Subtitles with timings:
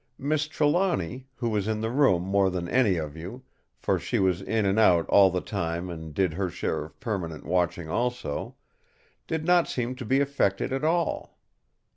[0.17, 4.65] Miss Trelawny, who was in the room more than any of you—for she was in
[4.65, 9.93] and out all the time and did her share of permanent watching also—did not seem
[9.97, 11.37] to be affected at all.